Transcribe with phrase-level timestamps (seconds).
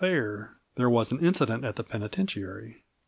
[0.01, 2.85] Thayer, there was an incident at the penitentiary.